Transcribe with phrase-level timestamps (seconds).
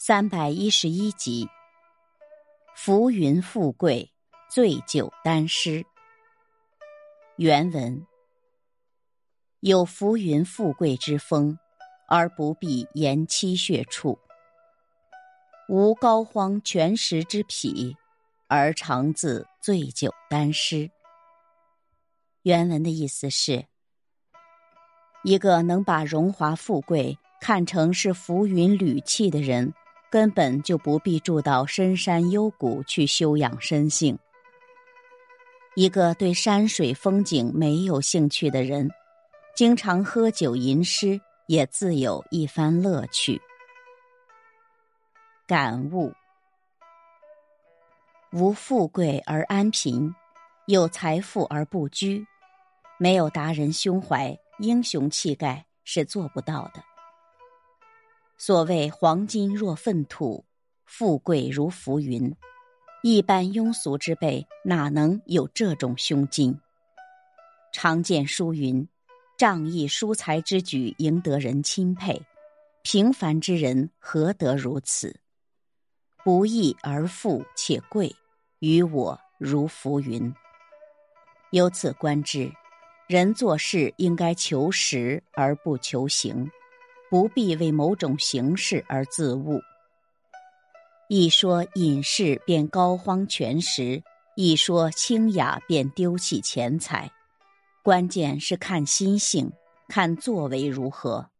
[0.00, 1.48] 三百一十一集。
[2.76, 4.12] 浮云富贵，
[4.48, 5.84] 醉酒丹诗。
[7.34, 8.06] 原文：
[9.58, 11.58] 有浮云富贵之风，
[12.06, 14.16] 而不必言妻血处；
[15.68, 17.96] 无膏肓全食之癖，
[18.46, 20.88] 而常自醉酒丹诗。
[22.42, 23.66] 原文的意思是：
[25.24, 29.74] 一个能把荣华富贵看成是浮云履气的人。
[30.10, 34.18] 根本就不必住到深山幽谷去修养身性。
[35.74, 38.90] 一个对山水风景没有兴趣的人，
[39.54, 43.40] 经常喝酒吟诗，也自有一番乐趣。
[45.46, 46.12] 感悟：
[48.32, 50.12] 无富贵而安贫，
[50.66, 52.26] 有财富而不居，
[52.98, 56.82] 没有达人胸怀、英雄气概是做不到的。
[58.40, 60.44] 所谓黄金若粪土，
[60.86, 62.32] 富贵如浮云，
[63.02, 66.56] 一般庸俗之辈哪能有这种胸襟？
[67.72, 68.88] 常见书云
[69.36, 72.22] ：“仗义疏财之举，赢得人钦佩。”
[72.84, 75.18] 平凡之人何得如此？
[76.24, 78.14] 不义而富且贵，
[78.60, 80.32] 于我如浮云。
[81.50, 82.52] 由此观之，
[83.08, 86.48] 人做事应该求实而不求形。
[87.10, 89.60] 不必为某种形式而自误。
[91.08, 94.02] 一说隐士便膏肓全食，
[94.36, 97.10] 一说清雅便丢弃钱财。
[97.82, 99.50] 关键是看心性，
[99.88, 101.30] 看作为如何。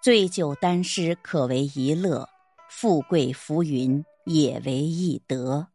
[0.00, 2.28] 醉酒丹诗可为一乐，
[2.70, 5.66] 富贵浮云也为一得。